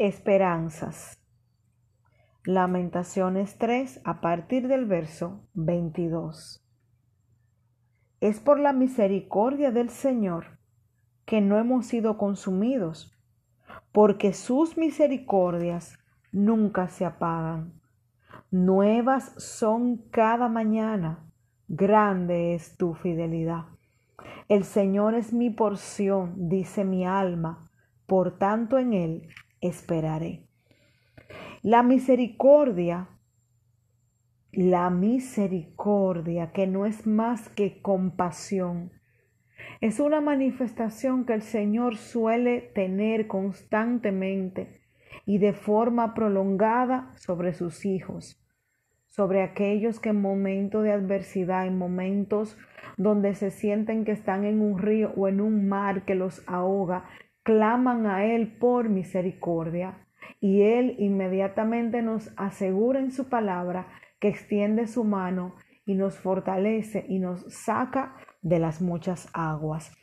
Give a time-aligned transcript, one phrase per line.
[0.00, 1.18] Esperanzas.
[2.44, 6.64] Lamentaciones 3 a partir del verso 22.
[8.20, 10.60] Es por la misericordia del Señor
[11.24, 13.18] que no hemos sido consumidos,
[13.90, 15.98] porque sus misericordias
[16.30, 17.72] nunca se apagan.
[18.52, 21.28] Nuevas son cada mañana,
[21.66, 23.64] grande es tu fidelidad.
[24.48, 27.68] El Señor es mi porción, dice mi alma,
[28.06, 29.28] por tanto en Él
[29.60, 30.46] esperaré.
[31.62, 33.08] La misericordia,
[34.52, 38.92] la misericordia que no es más que compasión,
[39.80, 44.80] es una manifestación que el Señor suele tener constantemente
[45.26, 48.42] y de forma prolongada sobre sus hijos,
[49.08, 52.56] sobre aquellos que en momentos de adversidad, en momentos
[52.96, 57.04] donde se sienten que están en un río o en un mar que los ahoga,
[57.48, 60.06] claman a Él por misericordia
[60.38, 63.88] y Él inmediatamente nos asegura en su palabra
[64.20, 65.54] que extiende su mano
[65.86, 69.96] y nos fortalece y nos saca de las muchas aguas.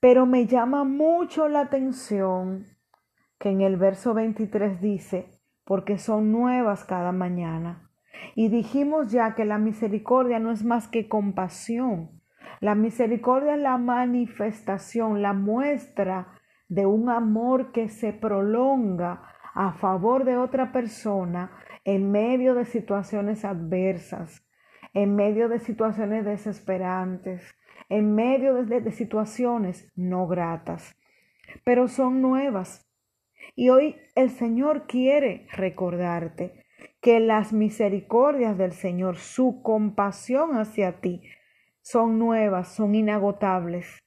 [0.00, 2.66] Pero me llama mucho la atención
[3.38, 7.92] que en el verso 23 dice, porque son nuevas cada mañana.
[8.34, 12.10] Y dijimos ya que la misericordia no es más que compasión.
[12.58, 16.39] La misericordia es la manifestación, la muestra
[16.70, 19.22] de un amor que se prolonga
[19.54, 21.50] a favor de otra persona
[21.84, 24.46] en medio de situaciones adversas,
[24.94, 27.42] en medio de situaciones desesperantes,
[27.88, 30.96] en medio de, situaciones no gratas,
[31.64, 32.88] pero son nuevas.
[33.56, 36.64] Y hoy el Señor quiere recordarte
[37.00, 41.22] que las misericordias del Señor, su compasión hacia ti,
[41.82, 43.98] son nuevas, son inagotables.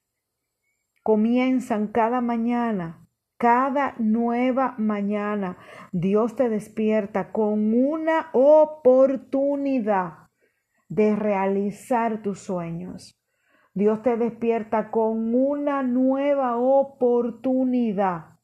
[1.03, 3.05] Comienzan cada mañana,
[3.37, 5.57] cada nueva mañana.
[5.91, 10.29] Dios te despierta con una oportunidad
[10.87, 13.19] de realizar tus sueños.
[13.73, 18.37] Dios te despierta con una nueva oportunidad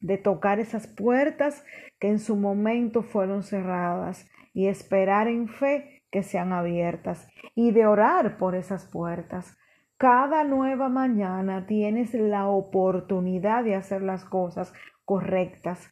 [0.00, 1.64] de tocar esas puertas
[1.98, 7.86] que en su momento fueron cerradas y esperar en fe que sean abiertas y de
[7.86, 9.56] orar por esas puertas.
[9.98, 14.74] Cada nueva mañana tienes la oportunidad de hacer las cosas
[15.06, 15.90] correctas.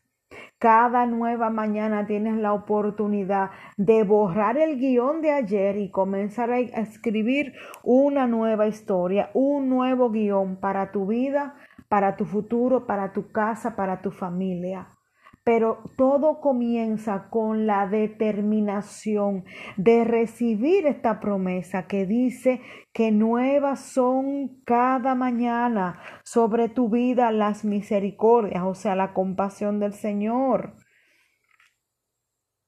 [0.58, 6.58] Cada nueva mañana tienes la oportunidad de borrar el guion de ayer y comenzar a
[6.58, 11.54] escribir una nueva historia, un nuevo guion para tu vida,
[11.88, 14.93] para tu futuro, para tu casa, para tu familia.
[15.44, 19.44] Pero todo comienza con la determinación
[19.76, 22.62] de recibir esta promesa que dice
[22.94, 29.92] que nuevas son cada mañana sobre tu vida las misericordias, o sea, la compasión del
[29.92, 30.76] Señor.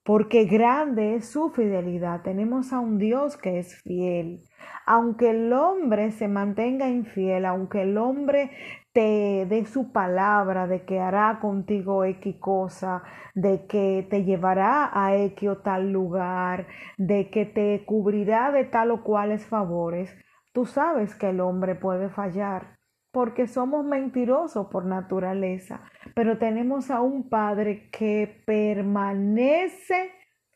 [0.04, 2.22] Porque grande es su fidelidad.
[2.22, 4.44] Tenemos a un Dios que es fiel.
[4.86, 8.53] Aunque el hombre se mantenga infiel, aunque el hombre
[8.97, 13.03] te dé su palabra de que hará contigo X cosa,
[13.34, 18.91] de que te llevará a X o tal lugar, de que te cubrirá de tal
[18.93, 20.17] o cuales favores,
[20.55, 22.79] tú sabes que el hombre puede fallar,
[23.12, 25.83] porque somos mentirosos por naturaleza,
[26.15, 30.11] pero tenemos a un Padre que permanece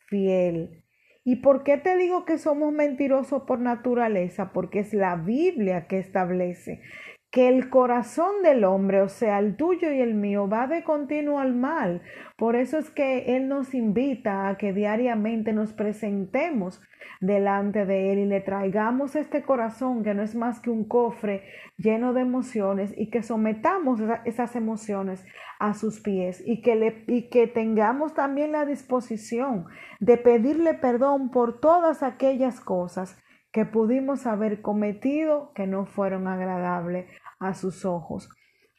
[0.09, 0.83] fiel.
[1.25, 4.51] ¿Y por qué te digo que somos mentirosos por naturaleza?
[4.55, 6.81] Porque es la Biblia que establece
[7.31, 11.39] que el corazón del hombre, o sea, el tuyo y el mío, va de continuo
[11.39, 12.03] al mal.
[12.37, 16.83] Por eso es que Él nos invita a que diariamente nos presentemos
[17.21, 21.45] delante de Él y le traigamos este corazón que no es más que un cofre
[21.77, 25.25] lleno de emociones y que sometamos esas emociones
[25.61, 29.67] a sus pies y que, le, y que tengamos también la disposición
[30.01, 33.17] de pedirle perdón por todas aquellas cosas
[33.53, 37.07] que pudimos haber cometido que no fueron agradables
[37.41, 38.29] a sus ojos.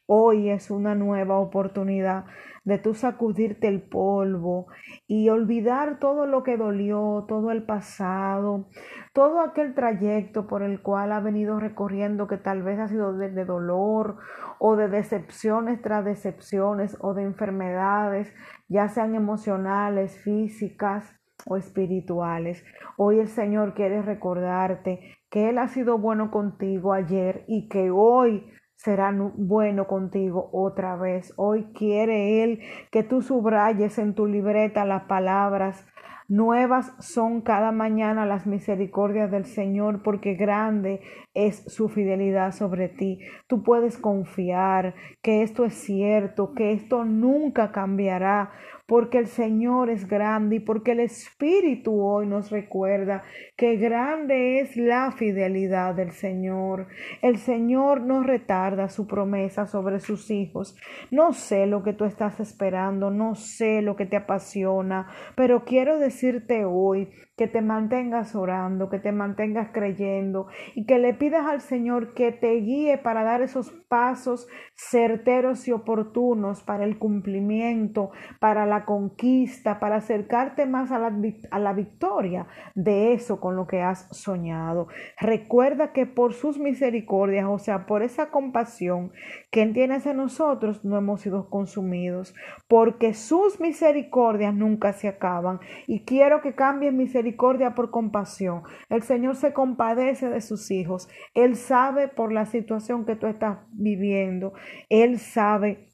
[0.06, 2.24] Hoy es una nueva oportunidad
[2.64, 4.66] de tú sacudirte el polvo
[5.06, 8.68] y olvidar todo lo que dolió, todo el pasado,
[9.12, 13.30] todo aquel trayecto por el cual ha venido recorriendo que tal vez ha sido de,
[13.30, 14.18] de dolor
[14.58, 18.32] o de decepciones tras decepciones o de enfermedades,
[18.68, 21.14] ya sean emocionales, físicas
[21.46, 22.64] o espirituales.
[22.96, 28.46] Hoy el Señor quiere recordarte que Él ha sido bueno contigo ayer y que hoy
[28.76, 31.32] será bueno contigo otra vez.
[31.38, 35.86] Hoy quiere Él que tú subrayes en tu libreta las palabras
[36.32, 41.02] Nuevas son cada mañana las misericordias del Señor, porque grande
[41.34, 43.18] es su fidelidad sobre ti.
[43.48, 48.50] Tú puedes confiar que esto es cierto, que esto nunca cambiará,
[48.92, 53.22] porque el Señor es grande y porque el Espíritu hoy nos recuerda
[53.56, 56.88] que grande es la fidelidad del Señor.
[57.22, 60.76] El Señor no retarda su promesa sobre sus hijos.
[61.10, 65.98] No sé lo que tú estás esperando, no sé lo que te apasiona, pero quiero
[65.98, 67.08] decirte hoy
[67.42, 70.46] que te mantengas orando, que te mantengas creyendo
[70.76, 74.46] y que le pidas al Señor que te guíe para dar esos pasos
[74.76, 81.12] certeros y oportunos para el cumplimiento, para la conquista, para acercarte más a la,
[81.50, 82.46] a la victoria
[82.76, 84.86] de eso con lo que has soñado.
[85.18, 89.10] Recuerda que por sus misericordias, o sea, por esa compasión
[89.50, 92.36] que tiene hacia nosotros, no hemos sido consumidos,
[92.68, 95.58] porque sus misericordias nunca se acaban.
[95.88, 98.62] Y quiero que cambien misericordia por compasión.
[98.88, 101.08] El Señor se compadece de sus hijos.
[101.34, 104.52] Él sabe por la situación que tú estás viviendo.
[104.88, 105.88] Él sabe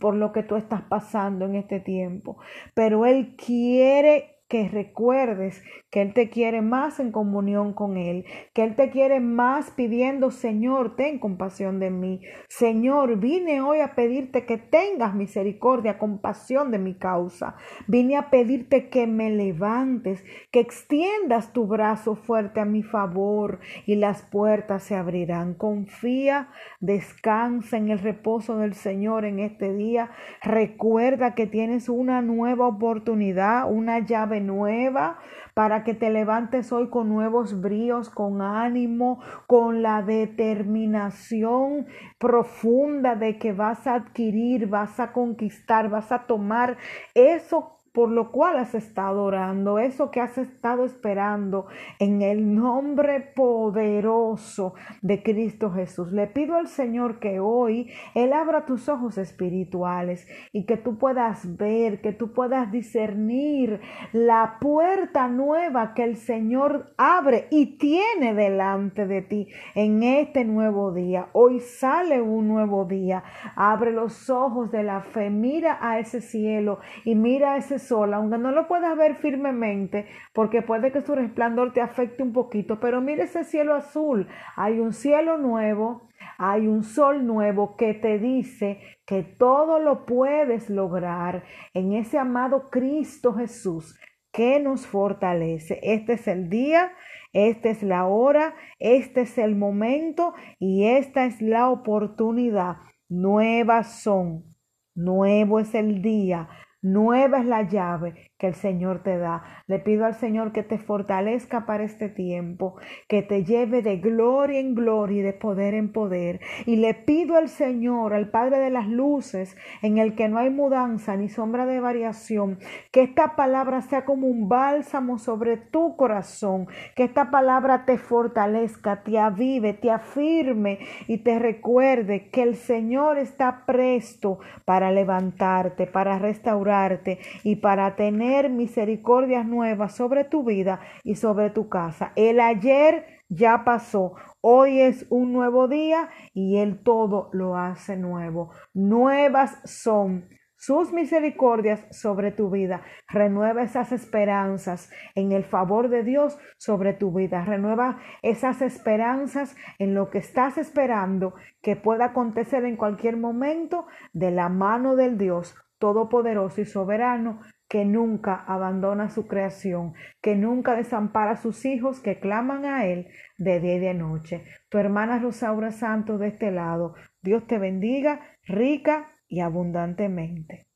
[0.00, 2.38] por lo que tú estás pasando en este tiempo.
[2.74, 8.24] Pero Él quiere que recuerdes que Él te quiere más en comunión con Él,
[8.54, 12.20] que Él te quiere más pidiendo, Señor, ten compasión de mí.
[12.48, 17.56] Señor, vine hoy a pedirte que tengas misericordia, compasión de mi causa.
[17.86, 23.96] Vine a pedirte que me levantes, que extiendas tu brazo fuerte a mi favor y
[23.96, 25.54] las puertas se abrirán.
[25.54, 26.50] Confía,
[26.80, 30.10] descansa en el reposo del Señor en este día.
[30.42, 35.18] Recuerda que tienes una nueva oportunidad, una llave nueva,
[35.58, 43.40] para que te levantes hoy con nuevos bríos, con ánimo, con la determinación profunda de
[43.40, 46.76] que vas a adquirir, vas a conquistar, vas a tomar
[47.12, 51.66] eso por lo cual has estado orando, eso que has estado esperando
[51.98, 56.12] en el nombre poderoso de Cristo Jesús.
[56.12, 61.56] Le pido al Señor que hoy Él abra tus ojos espirituales y que tú puedas
[61.56, 63.80] ver, que tú puedas discernir
[64.12, 70.92] la puerta nueva que el Señor abre y tiene delante de ti en este nuevo
[70.92, 71.30] día.
[71.32, 73.24] Hoy sale un nuevo día.
[73.56, 78.38] Abre los ojos de la fe, mira a ese cielo y mira a ese aunque
[78.38, 83.00] no lo puedas ver firmemente, porque puede que su resplandor te afecte un poquito, pero
[83.00, 86.08] mire ese cielo azul, hay un cielo nuevo,
[86.38, 91.44] hay un sol nuevo que te dice que todo lo puedes lograr
[91.74, 93.98] en ese amado Cristo Jesús
[94.32, 95.80] que nos fortalece.
[95.82, 96.92] Este es el día,
[97.32, 102.76] esta es la hora, este es el momento y esta es la oportunidad.
[103.08, 104.54] Nuevas son,
[104.94, 106.48] nuevo es el día,
[106.82, 109.42] Nueva es la llave que el Señor te da.
[109.66, 112.76] Le pido al Señor que te fortalezca para este tiempo,
[113.08, 116.40] que te lleve de gloria en gloria y de poder en poder.
[116.64, 120.50] Y le pido al Señor, al Padre de las Luces, en el que no hay
[120.50, 122.58] mudanza ni sombra de variación,
[122.92, 129.02] que esta palabra sea como un bálsamo sobre tu corazón, que esta palabra te fortalezca,
[129.02, 136.20] te avive, te afirme y te recuerde que el Señor está presto para levantarte, para
[136.20, 142.12] restaurarte y para tener misericordias nuevas sobre tu vida y sobre tu casa.
[142.16, 144.14] El ayer ya pasó.
[144.40, 148.50] Hoy es un nuevo día y Él todo lo hace nuevo.
[148.74, 150.28] Nuevas son
[150.58, 152.82] sus misericordias sobre tu vida.
[153.08, 157.44] Renueva esas esperanzas en el favor de Dios sobre tu vida.
[157.44, 164.32] Renueva esas esperanzas en lo que estás esperando que pueda acontecer en cualquier momento de
[164.32, 171.32] la mano del Dios Todopoderoso y Soberano que nunca abandona su creación, que nunca desampara
[171.32, 174.44] a sus hijos que claman a Él de día y de noche.
[174.68, 180.67] Tu hermana Rosaura Santos de este lado, Dios te bendiga rica y abundantemente.